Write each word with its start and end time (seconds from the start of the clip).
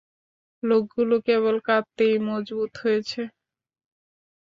লোকগুলো 0.63 1.15
কেবল 1.27 1.55
কাঁদতেই 1.67 2.15
মজবুত 2.27 2.71
হয়েছে। 2.81 3.21